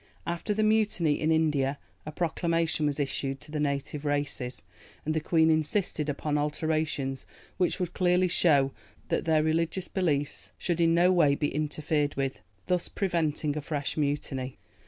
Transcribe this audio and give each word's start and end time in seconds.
After 0.25 0.55
the 0.55 0.63
Mutiny 0.63 1.21
in 1.21 1.31
India 1.31 1.77
a 2.07 2.11
proclamation 2.11 2.87
was 2.87 2.99
issued 2.99 3.39
to 3.41 3.51
the 3.51 3.59
native 3.59 4.03
races, 4.03 4.63
and 5.05 5.13
the 5.13 5.19
Queen 5.19 5.51
insisted 5.51 6.09
upon 6.09 6.39
alterations 6.39 7.27
which 7.57 7.79
would 7.79 7.93
clearly 7.93 8.27
show 8.27 8.71
that 9.09 9.25
their 9.25 9.43
religious 9.43 9.87
beliefs 9.87 10.53
should 10.57 10.81
in 10.81 10.95
no 10.95 11.11
way 11.11 11.35
be 11.35 11.53
interfered 11.53 12.15
with, 12.15 12.39
thus 12.65 12.89
preventing 12.89 13.55
a 13.55 13.61
fresh 13.61 13.95
mutiny. 13.95 14.57